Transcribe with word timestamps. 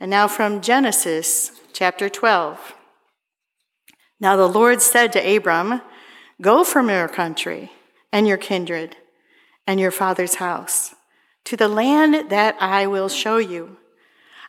And 0.00 0.10
now 0.10 0.28
from 0.28 0.62
Genesis 0.62 1.52
chapter 1.74 2.08
12. 2.08 2.74
Now 4.18 4.34
the 4.34 4.48
Lord 4.48 4.80
said 4.80 5.12
to 5.12 5.36
Abram, 5.36 5.82
Go 6.40 6.64
from 6.64 6.88
your 6.88 7.06
country 7.06 7.70
and 8.10 8.26
your 8.26 8.38
kindred 8.38 8.96
and 9.66 9.78
your 9.78 9.90
father's 9.90 10.36
house 10.36 10.94
to 11.44 11.54
the 11.54 11.68
land 11.68 12.30
that 12.30 12.56
I 12.58 12.86
will 12.86 13.10
show 13.10 13.36
you. 13.36 13.76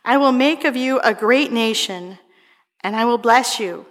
I 0.06 0.16
will 0.16 0.32
make 0.32 0.64
of 0.64 0.74
you 0.74 1.00
a 1.00 1.12
great 1.12 1.52
nation, 1.52 2.18
and 2.80 2.96
I 2.96 3.04
will 3.04 3.18
bless 3.18 3.60
you 3.60 3.84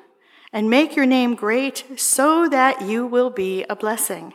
and 0.51 0.67
make 0.67 0.95
your 0.95 1.05
name 1.05 1.35
great 1.35 1.85
so 1.95 2.49
that 2.49 2.81
you 2.81 3.05
will 3.05 3.29
be 3.29 3.65
a 3.69 3.75
blessing. 3.75 4.33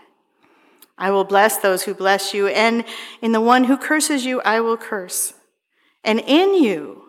I 0.97 1.11
will 1.11 1.25
bless 1.25 1.59
those 1.59 1.83
who 1.83 1.93
bless 1.93 2.33
you, 2.33 2.47
and 2.47 2.85
in 3.21 3.33
the 3.33 3.41
one 3.41 3.65
who 3.65 3.77
curses 3.77 4.25
you, 4.25 4.41
I 4.43 4.61
will 4.61 4.77
curse. 4.77 5.35
And 6.05 6.21
in 6.21 6.63
you, 6.63 7.06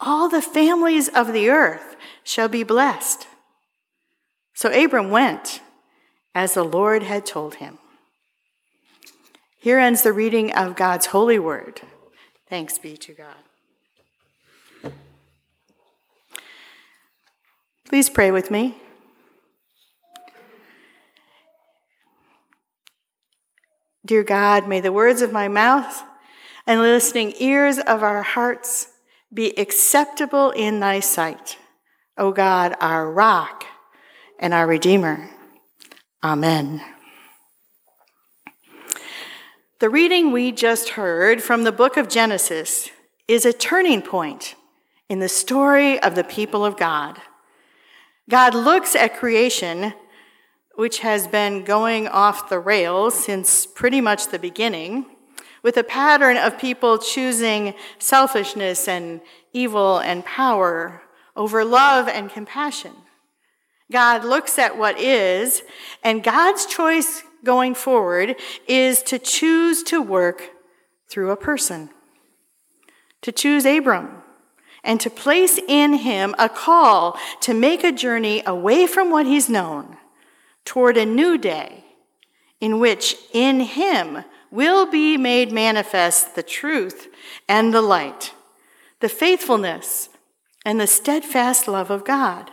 all 0.00 0.28
the 0.28 0.42
families 0.42 1.08
of 1.08 1.32
the 1.32 1.48
earth 1.48 1.96
shall 2.22 2.48
be 2.48 2.62
blessed. 2.62 3.26
So 4.54 4.70
Abram 4.70 5.10
went 5.10 5.60
as 6.34 6.54
the 6.54 6.64
Lord 6.64 7.02
had 7.02 7.24
told 7.24 7.56
him. 7.56 7.78
Here 9.58 9.78
ends 9.78 10.02
the 10.02 10.12
reading 10.12 10.52
of 10.52 10.76
God's 10.76 11.06
holy 11.06 11.38
word. 11.38 11.80
Thanks 12.48 12.78
be 12.78 12.96
to 12.98 13.12
God. 13.12 14.92
Please 17.88 18.10
pray 18.10 18.30
with 18.30 18.50
me. 18.50 18.76
Dear 24.04 24.22
God, 24.22 24.68
may 24.68 24.80
the 24.80 24.92
words 24.92 25.20
of 25.20 25.32
my 25.32 25.48
mouth 25.48 26.04
and 26.66 26.78
the 26.78 26.84
listening 26.84 27.34
ears 27.38 27.78
of 27.78 28.02
our 28.02 28.22
hearts 28.22 28.88
be 29.32 29.58
acceptable 29.58 30.50
in 30.50 30.80
thy 30.80 31.00
sight. 31.00 31.58
O 32.16 32.32
God, 32.32 32.74
our 32.80 33.10
rock 33.10 33.64
and 34.38 34.54
our 34.54 34.66
redeemer. 34.66 35.30
Amen. 36.22 36.82
The 39.78 39.90
reading 39.90 40.32
we 40.32 40.52
just 40.52 40.90
heard 40.90 41.42
from 41.42 41.64
the 41.64 41.72
book 41.72 41.96
of 41.96 42.08
Genesis 42.08 42.90
is 43.28 43.44
a 43.44 43.52
turning 43.52 44.00
point 44.00 44.54
in 45.08 45.18
the 45.18 45.28
story 45.28 46.00
of 46.00 46.14
the 46.14 46.24
people 46.24 46.64
of 46.64 46.76
God. 46.76 47.20
God 48.28 48.54
looks 48.54 48.96
at 48.96 49.16
creation, 49.16 49.92
which 50.74 51.00
has 51.00 51.28
been 51.28 51.64
going 51.64 52.08
off 52.08 52.48
the 52.48 52.58
rails 52.58 53.22
since 53.22 53.66
pretty 53.66 54.00
much 54.00 54.28
the 54.28 54.38
beginning, 54.38 55.06
with 55.66 55.76
a 55.76 55.82
pattern 55.82 56.36
of 56.36 56.56
people 56.56 56.96
choosing 56.96 57.74
selfishness 57.98 58.86
and 58.86 59.20
evil 59.52 59.98
and 59.98 60.24
power 60.24 61.02
over 61.34 61.64
love 61.64 62.06
and 62.06 62.30
compassion. 62.30 62.92
God 63.90 64.24
looks 64.24 64.60
at 64.60 64.78
what 64.78 64.96
is, 65.00 65.64
and 66.04 66.22
God's 66.22 66.66
choice 66.66 67.24
going 67.42 67.74
forward 67.74 68.36
is 68.68 69.02
to 69.02 69.18
choose 69.18 69.82
to 69.82 70.00
work 70.00 70.50
through 71.10 71.32
a 71.32 71.36
person, 71.36 71.90
to 73.22 73.32
choose 73.32 73.66
Abram, 73.66 74.22
and 74.84 75.00
to 75.00 75.10
place 75.10 75.58
in 75.66 75.94
him 75.94 76.32
a 76.38 76.48
call 76.48 77.18
to 77.40 77.52
make 77.52 77.82
a 77.82 77.90
journey 77.90 78.40
away 78.46 78.86
from 78.86 79.10
what 79.10 79.26
he's 79.26 79.48
known 79.48 79.96
toward 80.64 80.96
a 80.96 81.04
new 81.04 81.36
day 81.36 81.82
in 82.60 82.78
which 82.78 83.16
in 83.32 83.58
him 83.58 84.24
will 84.50 84.86
be 84.86 85.16
made 85.16 85.52
manifest 85.52 86.34
the 86.34 86.42
truth 86.42 87.08
and 87.48 87.72
the 87.72 87.82
light, 87.82 88.32
the 89.00 89.08
faithfulness 89.08 90.08
and 90.64 90.80
the 90.80 90.86
steadfast 90.86 91.68
love 91.68 91.90
of 91.90 92.04
God. 92.04 92.50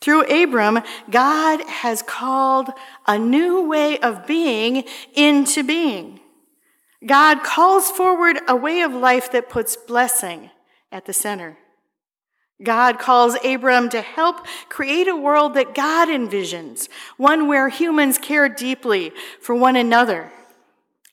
Through 0.00 0.24
Abram, 0.24 0.80
God 1.10 1.62
has 1.68 2.02
called 2.02 2.70
a 3.06 3.18
new 3.18 3.66
way 3.66 3.98
of 3.98 4.26
being 4.26 4.84
into 5.14 5.64
being. 5.64 6.20
God 7.06 7.42
calls 7.42 7.90
forward 7.90 8.38
a 8.48 8.56
way 8.56 8.82
of 8.82 8.92
life 8.92 9.32
that 9.32 9.48
puts 9.48 9.76
blessing 9.76 10.50
at 10.92 11.06
the 11.06 11.12
center. 11.12 11.56
God 12.62 12.98
calls 12.98 13.36
Abram 13.44 13.90
to 13.90 14.00
help 14.00 14.46
create 14.68 15.08
a 15.08 15.16
world 15.16 15.54
that 15.54 15.74
God 15.74 16.08
envisions, 16.08 16.88
one 17.16 17.48
where 17.48 17.68
humans 17.68 18.16
care 18.16 18.48
deeply 18.48 19.12
for 19.40 19.54
one 19.54 19.76
another 19.76 20.32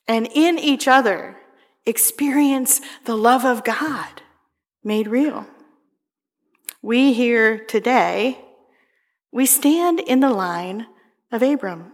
and 0.06 0.28
in 0.32 0.58
each 0.58 0.86
other 0.88 1.38
experience 1.86 2.80
the 3.04 3.16
love 3.16 3.44
of 3.44 3.64
God 3.64 4.22
made 4.82 5.08
real. 5.08 5.46
We 6.82 7.12
here 7.14 7.58
today, 7.58 8.38
we 9.32 9.46
stand 9.46 10.00
in 10.00 10.20
the 10.20 10.30
line 10.30 10.86
of 11.32 11.42
Abram, 11.42 11.92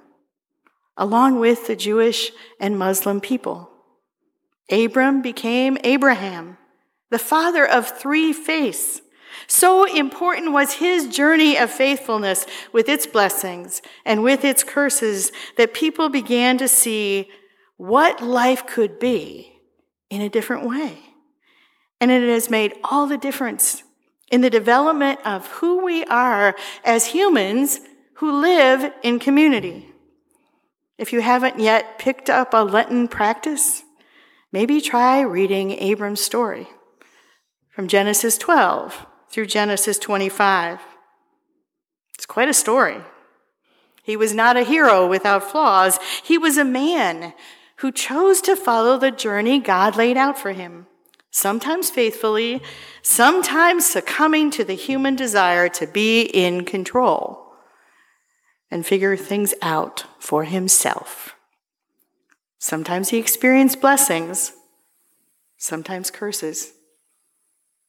along 0.96 1.38
with 1.38 1.66
the 1.66 1.76
Jewish 1.76 2.32
and 2.58 2.78
Muslim 2.78 3.20
people. 3.20 3.70
Abram 4.70 5.22
became 5.22 5.78
Abraham, 5.84 6.58
the 7.10 7.18
father 7.18 7.66
of 7.66 7.98
three 7.98 8.32
faiths. 8.32 9.00
So 9.46 9.84
important 9.84 10.52
was 10.52 10.74
his 10.74 11.08
journey 11.08 11.56
of 11.56 11.70
faithfulness 11.70 12.46
with 12.72 12.88
its 12.88 13.06
blessings 13.06 13.80
and 14.04 14.22
with 14.22 14.44
its 14.44 14.62
curses 14.64 15.32
that 15.56 15.72
people 15.72 16.08
began 16.08 16.58
to 16.58 16.68
see 16.68 17.30
what 17.80 18.22
life 18.22 18.66
could 18.66 18.98
be 18.98 19.50
in 20.10 20.20
a 20.20 20.28
different 20.28 20.68
way. 20.68 20.98
And 21.98 22.10
it 22.10 22.28
has 22.28 22.50
made 22.50 22.74
all 22.84 23.06
the 23.06 23.16
difference 23.16 23.82
in 24.30 24.42
the 24.42 24.50
development 24.50 25.18
of 25.24 25.46
who 25.46 25.82
we 25.82 26.04
are 26.04 26.54
as 26.84 27.06
humans 27.06 27.80
who 28.16 28.38
live 28.38 28.92
in 29.02 29.18
community. 29.18 29.88
If 30.98 31.10
you 31.10 31.22
haven't 31.22 31.58
yet 31.58 31.98
picked 31.98 32.28
up 32.28 32.52
a 32.52 32.64
Lenten 32.64 33.08
practice, 33.08 33.82
maybe 34.52 34.82
try 34.82 35.22
reading 35.22 35.70
Abram's 35.70 36.20
story 36.20 36.68
from 37.70 37.88
Genesis 37.88 38.36
12 38.36 39.06
through 39.30 39.46
Genesis 39.46 39.98
25. 39.98 40.80
It's 42.14 42.26
quite 42.26 42.50
a 42.50 42.54
story. 42.54 42.98
He 44.02 44.18
was 44.18 44.34
not 44.34 44.58
a 44.58 44.64
hero 44.64 45.08
without 45.08 45.50
flaws. 45.50 45.98
He 46.22 46.36
was 46.36 46.58
a 46.58 46.64
man 46.64 47.32
who 47.80 47.90
chose 47.90 48.42
to 48.42 48.54
follow 48.54 48.98
the 48.98 49.10
journey 49.10 49.58
God 49.58 49.96
laid 49.96 50.18
out 50.18 50.38
for 50.38 50.52
him, 50.52 50.86
sometimes 51.30 51.88
faithfully, 51.88 52.60
sometimes 53.02 53.86
succumbing 53.86 54.50
to 54.50 54.64
the 54.64 54.74
human 54.74 55.16
desire 55.16 55.68
to 55.70 55.86
be 55.86 56.22
in 56.22 56.64
control 56.64 57.54
and 58.70 58.84
figure 58.84 59.16
things 59.16 59.54
out 59.62 60.04
for 60.18 60.44
himself. 60.44 61.34
Sometimes 62.58 63.08
he 63.08 63.18
experienced 63.18 63.80
blessings, 63.80 64.52
sometimes 65.56 66.10
curses. 66.10 66.72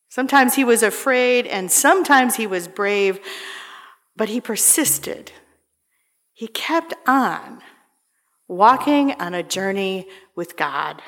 Sometimes 0.08 0.56
he 0.56 0.64
was 0.64 0.84
afraid, 0.84 1.46
and 1.46 1.70
sometimes 1.70 2.36
he 2.36 2.48
was 2.48 2.68
brave, 2.70 3.20
but 4.16 4.30
he 4.30 4.40
persisted. 4.40 5.34
He 6.32 6.48
kept 6.48 6.94
on 7.06 7.62
walking 8.52 9.14
on 9.14 9.34
a 9.34 9.42
journey 9.42 10.06
with 10.36 10.58
God. 10.58 11.02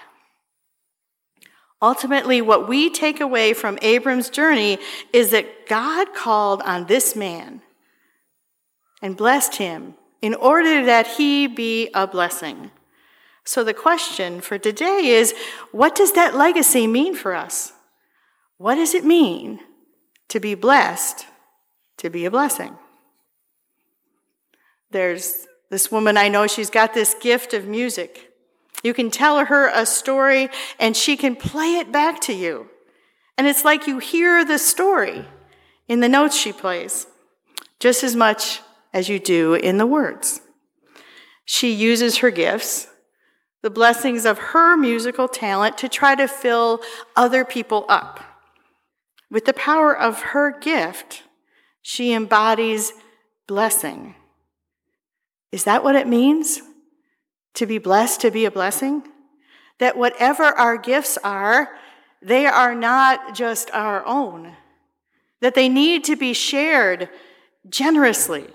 Ultimately, 1.81 2.41
what 2.41 2.69
we 2.69 2.89
take 2.89 3.19
away 3.19 3.53
from 3.53 3.77
Abram's 3.81 4.29
journey 4.29 4.77
is 5.11 5.31
that 5.31 5.67
God 5.67 6.13
called 6.13 6.61
on 6.61 6.85
this 6.85 7.17
man 7.17 7.61
and 9.01 9.17
blessed 9.17 9.57
him 9.57 9.95
in 10.21 10.33
order 10.33 10.85
that 10.85 11.05
he 11.05 11.47
be 11.47 11.89
a 11.93 12.07
blessing. 12.07 12.71
So, 13.43 13.65
the 13.65 13.73
question 13.73 14.39
for 14.39 14.57
today 14.57 15.07
is 15.07 15.35
what 15.73 15.95
does 15.95 16.13
that 16.13 16.35
legacy 16.35 16.87
mean 16.87 17.13
for 17.13 17.35
us? 17.35 17.73
What 18.57 18.75
does 18.75 18.93
it 18.93 19.03
mean 19.03 19.59
to 20.29 20.39
be 20.39 20.55
blessed, 20.55 21.25
to 21.97 22.09
be 22.09 22.23
a 22.23 22.31
blessing? 22.31 22.77
There's 24.91 25.45
this 25.73 25.91
woman 25.91 26.17
I 26.17 26.27
know, 26.27 26.45
she's 26.45 26.69
got 26.69 26.93
this 26.93 27.15
gift 27.15 27.51
of 27.55 27.65
music. 27.65 28.31
You 28.83 28.93
can 28.93 29.09
tell 29.09 29.43
her 29.43 29.71
a 29.73 29.87
story 29.87 30.49
and 30.79 30.95
she 30.95 31.17
can 31.17 31.35
play 31.35 31.77
it 31.77 31.91
back 31.91 32.21
to 32.21 32.33
you. 32.33 32.67
And 33.39 33.47
it's 33.47 33.65
like 33.65 33.87
you 33.87 33.97
hear 33.97 34.45
the 34.45 34.59
story 34.59 35.25
in 35.87 35.99
the 35.99 36.07
notes 36.07 36.37
she 36.37 36.53
plays, 36.53 37.07
just 37.79 38.03
as 38.03 38.15
much 38.15 38.61
as 38.93 39.09
you 39.09 39.17
do 39.17 39.55
in 39.55 39.79
the 39.79 39.87
words. 39.87 40.41
She 41.43 41.73
uses 41.73 42.17
her 42.19 42.29
gifts, 42.29 42.87
the 43.63 43.71
blessings 43.71 44.25
of 44.25 44.37
her 44.37 44.77
musical 44.77 45.27
talent, 45.27 45.79
to 45.79 45.89
try 45.89 46.13
to 46.13 46.27
fill 46.27 46.81
other 47.15 47.43
people 47.43 47.87
up. 47.89 48.19
With 49.31 49.45
the 49.45 49.53
power 49.53 49.97
of 49.97 50.21
her 50.21 50.55
gift, 50.55 51.23
she 51.81 52.13
embodies 52.13 52.93
blessing. 53.47 54.13
Is 55.53 55.65
that 55.65 55.83
what 55.83 55.95
it 55.95 56.07
means? 56.07 56.63
To 57.53 57.67
be 57.67 57.77
blessed, 57.77 58.21
to 58.21 58.31
be 58.31 58.45
a 58.45 58.49
blessing? 58.49 59.03
That 59.77 59.95
whatever 59.95 60.45
our 60.45 60.77
gifts 60.77 61.19
are, 61.23 61.77
they 62.23 62.47
are 62.47 62.73
not 62.73 63.35
just 63.35 63.69
our 63.69 64.03
own, 64.03 64.53
that 65.41 65.53
they 65.53 65.69
need 65.69 66.03
to 66.05 66.15
be 66.15 66.33
shared 66.33 67.07
generously 67.69 68.47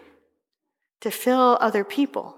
to 1.01 1.13
fill 1.13 1.57
other 1.61 1.85
people. 1.85 2.35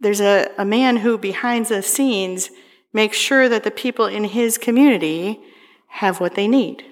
There's 0.00 0.20
a, 0.20 0.50
a 0.58 0.64
man 0.64 0.96
who, 0.96 1.18
behind 1.18 1.66
the 1.66 1.82
scenes, 1.82 2.50
makes 2.92 3.16
sure 3.16 3.48
that 3.48 3.62
the 3.62 3.70
people 3.70 4.06
in 4.06 4.24
his 4.24 4.58
community 4.58 5.38
have 5.86 6.18
what 6.18 6.34
they 6.34 6.48
need. 6.48 6.82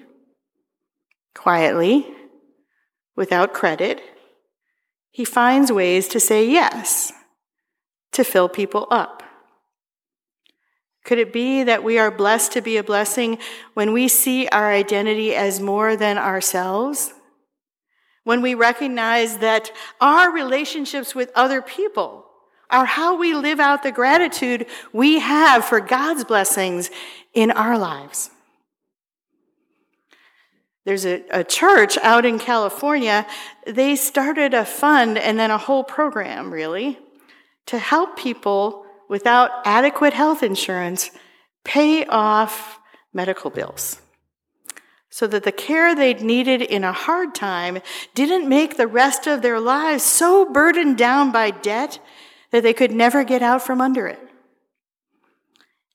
Quietly, 1.35 2.07
without 3.13 3.53
credit, 3.53 4.01
he 5.17 5.25
finds 5.25 5.71
ways 5.71 6.07
to 6.07 6.19
say 6.19 6.47
yes 6.47 7.11
to 8.11 8.23
fill 8.23 8.47
people 8.47 8.85
up. 8.91 9.23
Could 11.03 11.17
it 11.17 11.33
be 11.33 11.63
that 11.63 11.83
we 11.83 11.97
are 11.97 12.11
blessed 12.11 12.51
to 12.51 12.61
be 12.61 12.77
a 12.77 12.83
blessing 12.83 13.39
when 13.73 13.93
we 13.93 14.09
see 14.09 14.47
our 14.49 14.71
identity 14.71 15.33
as 15.33 15.59
more 15.59 15.95
than 15.95 16.19
ourselves? 16.19 17.15
When 18.25 18.43
we 18.43 18.53
recognize 18.53 19.39
that 19.39 19.71
our 19.99 20.31
relationships 20.31 21.15
with 21.15 21.31
other 21.33 21.63
people 21.63 22.27
are 22.69 22.85
how 22.85 23.17
we 23.17 23.33
live 23.33 23.59
out 23.59 23.81
the 23.81 23.91
gratitude 23.91 24.67
we 24.93 25.17
have 25.17 25.65
for 25.65 25.79
God's 25.79 26.25
blessings 26.25 26.91
in 27.33 27.49
our 27.49 27.79
lives. 27.79 28.29
There's 30.87 31.05
a, 31.05 31.21
a, 31.31 31.43
church 31.43 31.97
out 31.97 32.25
in 32.25 32.39
California, 32.39 33.27
they 33.65 33.97
started 33.97 34.53
a 34.53 34.63
fund 34.63 35.17
and 35.17 35.37
then 35.37 35.51
a 35.51 35.57
whole 35.57 35.83
program, 35.83 36.49
really, 36.49 36.97
to 37.65 37.77
help 37.77 38.15
people 38.15 38.85
without 39.09 39.51
adequate 39.65 40.13
health 40.13 40.43
insurance 40.43 41.11
pay 41.65 42.05
off 42.05 42.79
medical 43.11 43.49
bills 43.49 43.99
so 45.09 45.27
that 45.27 45.43
the 45.43 45.51
care 45.51 45.93
they'd 45.93 46.21
needed 46.21 46.61
in 46.61 46.85
a 46.85 46.93
hard 46.93 47.35
time 47.35 47.79
didn't 48.15 48.47
make 48.47 48.77
the 48.77 48.87
rest 48.87 49.27
of 49.27 49.41
their 49.41 49.59
lives 49.59 50.03
so 50.03 50.49
burdened 50.49 50.97
down 50.97 51.33
by 51.33 51.51
debt 51.51 51.99
that 52.51 52.63
they 52.63 52.71
could 52.71 52.91
never 52.91 53.25
get 53.25 53.41
out 53.41 53.61
from 53.61 53.81
under 53.81 54.07
it. 54.07 54.21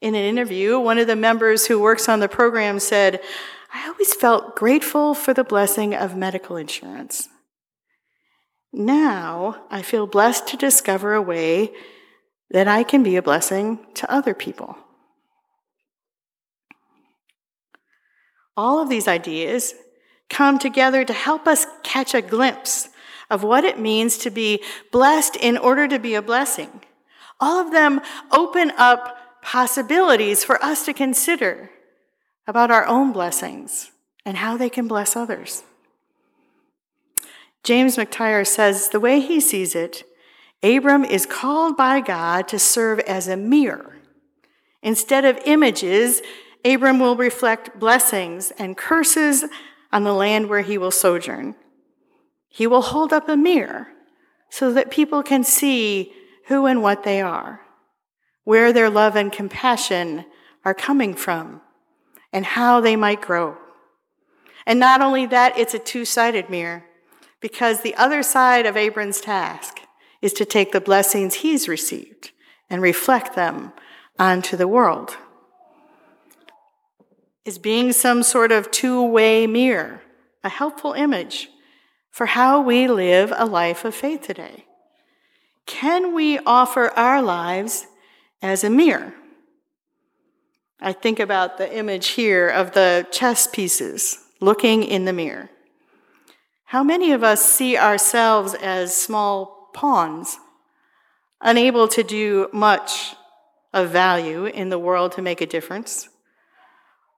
In 0.02 0.14
an 0.14 0.24
interview, 0.24 0.78
one 0.78 0.98
of 0.98 1.06
the 1.06 1.16
members 1.16 1.64
who 1.64 1.80
works 1.80 2.10
on 2.10 2.20
the 2.20 2.28
program 2.28 2.78
said, 2.78 3.20
I 3.72 3.88
always 3.88 4.14
felt 4.14 4.54
grateful 4.54 5.14
for 5.14 5.32
the 5.32 5.44
blessing 5.44 5.94
of 5.94 6.14
medical 6.14 6.56
insurance. 6.56 7.28
Now 8.72 9.64
I 9.70 9.82
feel 9.82 10.06
blessed 10.06 10.46
to 10.48 10.56
discover 10.56 11.14
a 11.14 11.22
way 11.22 11.72
that 12.50 12.68
I 12.68 12.82
can 12.82 13.02
be 13.02 13.16
a 13.16 13.22
blessing 13.22 13.78
to 13.94 14.12
other 14.12 14.34
people. 14.34 14.76
All 18.56 18.78
of 18.78 18.90
these 18.90 19.08
ideas 19.08 19.74
come 20.28 20.58
together 20.58 21.04
to 21.04 21.12
help 21.12 21.46
us 21.46 21.66
catch 21.82 22.14
a 22.14 22.20
glimpse 22.20 22.90
of 23.30 23.42
what 23.42 23.64
it 23.64 23.78
means 23.78 24.18
to 24.18 24.30
be 24.30 24.62
blessed 24.90 25.36
in 25.36 25.56
order 25.56 25.88
to 25.88 25.98
be 25.98 26.14
a 26.14 26.22
blessing. 26.22 26.82
All 27.40 27.58
of 27.58 27.72
them 27.72 28.02
open 28.30 28.72
up 28.76 29.42
possibilities 29.42 30.44
for 30.44 30.62
us 30.62 30.84
to 30.84 30.92
consider 30.92 31.70
about 32.46 32.70
our 32.70 32.86
own 32.86 33.12
blessings 33.12 33.92
and 34.24 34.36
how 34.38 34.56
they 34.56 34.68
can 34.68 34.88
bless 34.88 35.16
others. 35.16 35.62
James 37.62 37.96
McTyre 37.96 38.46
says 38.46 38.88
the 38.88 39.00
way 39.00 39.20
he 39.20 39.40
sees 39.40 39.74
it 39.74 40.04
Abram 40.64 41.04
is 41.04 41.26
called 41.26 41.76
by 41.76 42.00
God 42.00 42.46
to 42.48 42.58
serve 42.58 43.00
as 43.00 43.26
a 43.26 43.36
mirror. 43.36 43.96
Instead 44.80 45.24
of 45.24 45.40
images, 45.44 46.22
Abram 46.64 47.00
will 47.00 47.16
reflect 47.16 47.80
blessings 47.80 48.52
and 48.52 48.76
curses 48.76 49.44
on 49.92 50.04
the 50.04 50.12
land 50.12 50.48
where 50.48 50.62
he 50.62 50.78
will 50.78 50.92
sojourn. 50.92 51.56
He 52.48 52.66
will 52.66 52.82
hold 52.82 53.12
up 53.12 53.28
a 53.28 53.36
mirror 53.36 53.88
so 54.50 54.72
that 54.72 54.90
people 54.90 55.22
can 55.22 55.42
see 55.42 56.12
who 56.46 56.66
and 56.66 56.82
what 56.82 57.02
they 57.02 57.20
are, 57.20 57.60
where 58.44 58.72
their 58.72 58.90
love 58.90 59.16
and 59.16 59.32
compassion 59.32 60.24
are 60.64 60.74
coming 60.74 61.14
from, 61.14 61.60
and 62.32 62.44
how 62.44 62.80
they 62.80 62.96
might 62.96 63.20
grow. 63.20 63.56
And 64.66 64.78
not 64.78 65.00
only 65.00 65.26
that, 65.26 65.58
it's 65.58 65.74
a 65.74 65.78
two 65.78 66.04
sided 66.04 66.48
mirror 66.48 66.84
because 67.40 67.80
the 67.80 67.94
other 67.96 68.22
side 68.22 68.66
of 68.66 68.76
Abram's 68.76 69.20
task 69.20 69.80
is 70.20 70.32
to 70.34 70.44
take 70.44 70.72
the 70.72 70.80
blessings 70.80 71.36
he's 71.36 71.68
received 71.68 72.30
and 72.70 72.80
reflect 72.80 73.34
them 73.34 73.72
onto 74.18 74.56
the 74.56 74.68
world. 74.68 75.16
Is 77.44 77.58
being 77.58 77.92
some 77.92 78.22
sort 78.22 78.52
of 78.52 78.70
two 78.70 79.02
way 79.02 79.46
mirror 79.48 80.00
a 80.44 80.48
helpful 80.48 80.92
image 80.92 81.48
for 82.10 82.26
how 82.26 82.60
we 82.60 82.86
live 82.86 83.32
a 83.36 83.44
life 83.44 83.84
of 83.84 83.94
faith 83.94 84.22
today? 84.22 84.66
Can 85.66 86.14
we 86.14 86.38
offer 86.40 86.90
our 86.90 87.20
lives 87.20 87.86
as 88.40 88.62
a 88.62 88.70
mirror? 88.70 89.14
I 90.82 90.92
think 90.92 91.20
about 91.20 91.56
the 91.56 91.74
image 91.74 92.08
here 92.08 92.48
of 92.48 92.72
the 92.72 93.06
chess 93.10 93.46
pieces 93.46 94.18
looking 94.40 94.82
in 94.82 95.06
the 95.06 95.12
mirror. 95.12 95.48
How 96.66 96.82
many 96.82 97.12
of 97.12 97.22
us 97.22 97.42
see 97.42 97.76
ourselves 97.78 98.54
as 98.54 98.94
small 98.94 99.70
pawns, 99.72 100.38
unable 101.40 101.88
to 101.88 102.02
do 102.02 102.48
much 102.52 103.14
of 103.72 103.90
value 103.90 104.44
in 104.46 104.68
the 104.68 104.78
world 104.78 105.12
to 105.12 105.22
make 105.22 105.40
a 105.40 105.46
difference. 105.46 106.08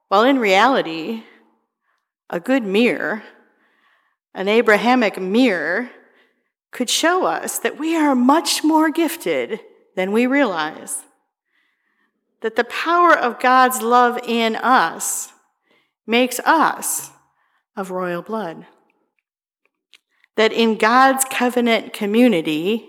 While 0.08 0.22
in 0.22 0.38
reality, 0.38 1.24
a 2.30 2.38
good 2.38 2.62
mirror, 2.62 3.22
an 4.34 4.48
Abrahamic 4.48 5.20
mirror, 5.20 5.90
could 6.70 6.90
show 6.90 7.24
us 7.24 7.58
that 7.58 7.78
we 7.78 7.96
are 7.96 8.14
much 8.14 8.64
more 8.64 8.90
gifted 8.90 9.60
than 9.96 10.12
we 10.12 10.26
realize. 10.26 11.02
That 12.44 12.54
the 12.54 12.64
power 12.64 13.12
of 13.12 13.40
God's 13.40 13.82
love 13.82 14.20
in 14.22 14.54
us 14.54 15.32
makes 16.06 16.38
us 16.40 17.10
of 17.74 17.90
royal 17.90 18.22
blood 18.22 18.66
that 20.36 20.52
in 20.52 20.76
God's 20.76 21.24
covenant 21.24 21.92
community, 21.92 22.88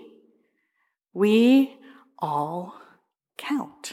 we 1.12 1.76
all 2.18 2.74
count. 3.36 3.92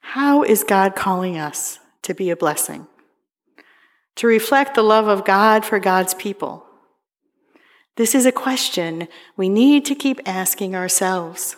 How 0.00 0.42
is 0.42 0.64
God 0.64 0.96
calling 0.96 1.36
us 1.38 1.78
to 2.02 2.14
be 2.14 2.30
a 2.30 2.36
blessing? 2.36 2.86
To 4.16 4.26
reflect 4.26 4.74
the 4.74 4.82
love 4.82 5.06
of 5.06 5.24
God 5.24 5.64
for 5.64 5.78
God's 5.78 6.14
people? 6.14 6.64
This 7.98 8.14
is 8.14 8.26
a 8.26 8.32
question 8.32 9.08
we 9.36 9.48
need 9.48 9.84
to 9.86 9.94
keep 9.96 10.20
asking 10.24 10.76
ourselves. 10.76 11.56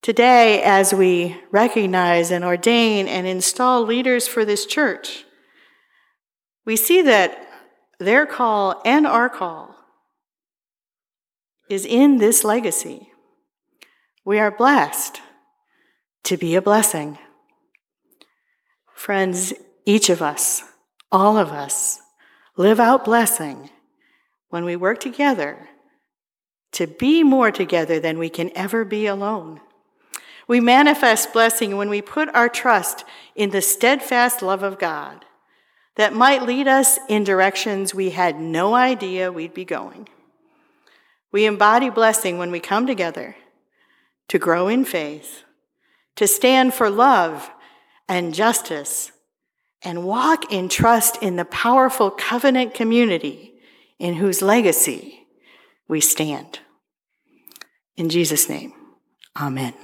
Today, 0.00 0.62
as 0.62 0.94
we 0.94 1.36
recognize 1.50 2.30
and 2.30 2.42
ordain 2.42 3.06
and 3.06 3.26
install 3.26 3.82
leaders 3.82 4.26
for 4.26 4.46
this 4.46 4.64
church, 4.64 5.26
we 6.64 6.74
see 6.74 7.02
that 7.02 7.36
their 7.98 8.24
call 8.24 8.80
and 8.86 9.06
our 9.06 9.28
call 9.28 9.76
is 11.68 11.84
in 11.84 12.16
this 12.16 12.42
legacy. 12.42 13.10
We 14.24 14.38
are 14.38 14.50
blessed 14.50 15.20
to 16.22 16.38
be 16.38 16.54
a 16.54 16.62
blessing. 16.62 17.18
Friends, 18.94 19.52
each 19.84 20.08
of 20.08 20.22
us, 20.22 20.62
all 21.12 21.36
of 21.36 21.50
us, 21.50 22.00
live 22.56 22.80
out 22.80 23.04
blessing 23.04 23.68
when 24.54 24.64
we 24.64 24.76
work 24.76 25.00
together 25.00 25.68
to 26.70 26.86
be 26.86 27.24
more 27.24 27.50
together 27.50 27.98
than 27.98 28.20
we 28.20 28.28
can 28.28 28.52
ever 28.54 28.84
be 28.84 29.04
alone. 29.04 29.60
We 30.46 30.60
manifest 30.60 31.32
blessing 31.32 31.76
when 31.76 31.88
we 31.88 32.00
put 32.00 32.32
our 32.32 32.48
trust 32.48 33.04
in 33.34 33.50
the 33.50 33.60
steadfast 33.60 34.42
love 34.42 34.62
of 34.62 34.78
God 34.78 35.24
that 35.96 36.14
might 36.14 36.44
lead 36.44 36.68
us 36.68 37.00
in 37.08 37.24
directions 37.24 37.96
we 37.96 38.10
had 38.10 38.38
no 38.38 38.76
idea 38.76 39.32
we'd 39.32 39.54
be 39.54 39.64
going. 39.64 40.08
We 41.32 41.46
embody 41.46 41.90
blessing 41.90 42.38
when 42.38 42.52
we 42.52 42.60
come 42.60 42.86
together 42.86 43.34
to 44.28 44.38
grow 44.38 44.68
in 44.68 44.84
faith, 44.84 45.42
to 46.14 46.28
stand 46.28 46.74
for 46.74 46.90
love 46.90 47.50
and 48.08 48.32
justice, 48.32 49.10
and 49.82 50.04
walk 50.04 50.52
in 50.52 50.68
trust 50.68 51.20
in 51.20 51.34
the 51.34 51.44
powerful 51.44 52.12
covenant 52.12 52.72
community 52.72 53.53
in 53.98 54.14
whose 54.14 54.42
legacy 54.42 55.26
we 55.88 56.00
stand. 56.00 56.60
In 57.96 58.08
Jesus' 58.08 58.48
name, 58.48 58.72
amen. 59.36 59.74